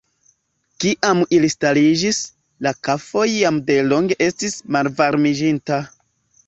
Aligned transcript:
Kiam 0.83 1.21
ili 1.39 1.49
stariĝis, 1.55 2.23
la 2.69 2.73
kafo 2.89 3.27
jam 3.35 3.63
delonge 3.71 4.19
estis 4.31 4.61
malvarmiĝinta. 4.77 5.85